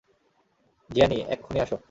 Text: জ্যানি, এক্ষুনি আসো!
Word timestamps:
জ্যানি, 0.89 1.17
এক্ষুনি 1.29 1.59
আসো! 1.59 1.77